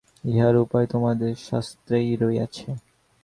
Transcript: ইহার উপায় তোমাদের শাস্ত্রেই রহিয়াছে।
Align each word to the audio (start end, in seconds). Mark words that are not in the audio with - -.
ইহার 0.23 0.55
উপায় 0.55 0.87
তোমাদের 0.87 1.31
শাস্ত্রেই 1.47 2.09
রহিয়াছে। 2.15 2.69